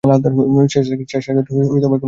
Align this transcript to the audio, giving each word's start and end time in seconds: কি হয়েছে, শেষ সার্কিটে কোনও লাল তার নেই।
কি 0.03 0.25
হয়েছে, 0.55 0.79
শেষ 1.11 1.23
সার্কিটে 1.25 1.47
কোনও 1.47 1.69
লাল 1.69 1.83
তার 1.83 1.87
নেই। 1.87 1.99